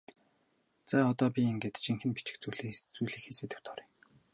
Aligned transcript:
За 0.89 0.99
одоо 1.11 1.27
би 1.35 1.41
ингээд 1.51 1.75
жинхэнэ 1.85 2.13
бичих 2.15 2.37
зүйлийнхээ 2.93 3.35
сэдэвт 3.37 3.65
оръё. 3.71 3.87